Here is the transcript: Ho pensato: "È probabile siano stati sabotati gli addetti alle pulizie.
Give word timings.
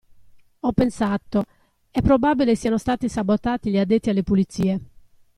Ho 0.61 0.71
pensato: 0.73 1.43
"È 1.91 2.01
probabile 2.01 2.55
siano 2.55 2.79
stati 2.79 3.07
sabotati 3.07 3.69
gli 3.69 3.77
addetti 3.77 4.09
alle 4.09 4.23
pulizie. 4.23 4.79